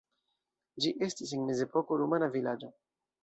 Ĝi 0.85 0.93
estis 1.09 1.33
en 1.37 1.45
mezepoko 1.51 1.99
rumana 2.05 2.31
vilaĝo. 2.37 2.73